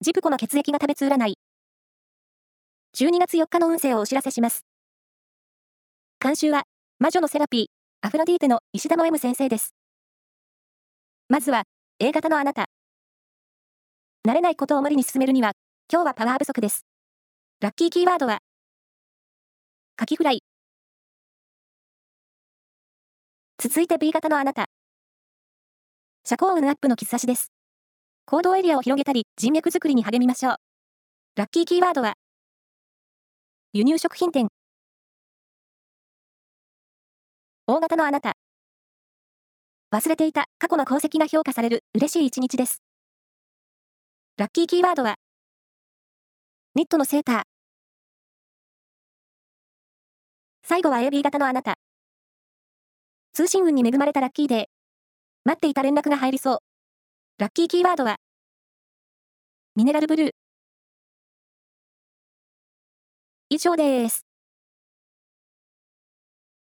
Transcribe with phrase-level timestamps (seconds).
[0.00, 1.34] ジプコの血液が食べつ占い。
[2.96, 4.64] 12月4日の運勢をお知らせします。
[6.20, 6.62] 監修は、
[7.00, 7.66] 魔女のセラピー、
[8.06, 9.74] アフロディーテの石田の M 先生です。
[11.28, 11.64] まずは、
[11.98, 12.66] A 型のあなた。
[14.24, 15.54] 慣れないことを無理に進めるには、
[15.92, 16.86] 今日はパワー不足です。
[17.60, 18.38] ラッキーキーワードは、
[19.96, 20.44] カキフライ。
[23.60, 24.66] 続いて B 型のあなた。
[26.24, 27.57] 社交運アップの兆しです。
[28.30, 30.56] 行動エリアを広げたり、人脈作りに励みましょう。
[31.36, 32.12] ラッキーキーワードは、
[33.72, 34.48] 輸入食品店。
[37.66, 38.34] 大型のあなた。
[39.90, 42.82] 忘れていた過去の功績が評価される嬉しい一日です。
[44.36, 45.14] ラッキーキーワードは、
[46.74, 47.42] ニットのセーター。
[50.64, 51.76] 最後は AB 型のあなた。
[53.32, 54.64] 通信運に恵まれたラッキーデー。
[55.46, 56.58] 待っていた連絡が入りそう。
[57.40, 58.16] ラッキーキーワードは、
[59.78, 60.30] ミネラルブルー。
[63.48, 64.27] 以上です。